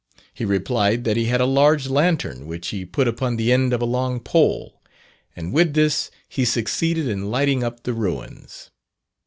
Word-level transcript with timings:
He 0.33 0.45
replied 0.45 1.03
that 1.03 1.15
he 1.15 1.25
had 1.25 1.41
a 1.41 1.45
large 1.45 1.85
lantern, 1.87 2.47
which 2.47 2.69
he 2.69 2.85
put 2.87 3.07
upon 3.07 3.35
the 3.35 3.51
end 3.53 3.71
of 3.71 3.83
a 3.83 3.85
long 3.85 4.19
pole, 4.19 4.81
and 5.35 5.53
with 5.53 5.75
this 5.75 6.09
he 6.27 6.43
succeeded 6.43 7.07
in 7.07 7.29
lighting 7.29 7.63
up 7.63 7.83
the 7.83 7.93
ruins. 7.93 8.71